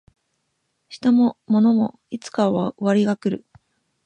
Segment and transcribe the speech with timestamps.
[0.89, 3.45] 人も物もいつかは終わりが来る